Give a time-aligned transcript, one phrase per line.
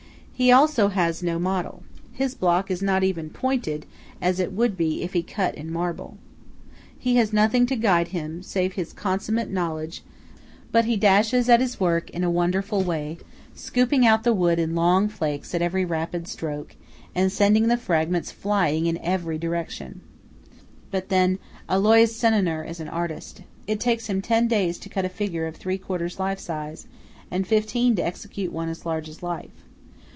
[0.33, 1.83] He also has no model.
[2.11, 3.85] His block is not even pointed,
[4.19, 6.17] as it would be if he cut in marble.
[6.97, 10.01] He has nothing to guide him, save his consummate knowledge
[10.71, 13.19] but he dashes at his work in a wonderful way,
[13.53, 16.75] scooping out the wood in long flakes at every rapid stroke,
[17.13, 20.01] and sending the fragments flying in every direction.
[20.89, 21.37] But then
[21.69, 23.43] Alois Senoner is an artist.
[23.67, 26.87] It takes him ten days to cut a figure of three quarters life size,
[27.29, 29.51] and fifteen to execute one as large as life.